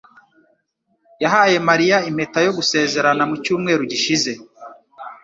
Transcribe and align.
yahaye 1.23 1.55
Mariya 1.69 1.97
impeta 2.09 2.39
yo 2.45 2.51
gusezerana 2.57 3.23
mu 3.29 3.35
cyumweru 3.43 3.81
gishize. 3.91 4.31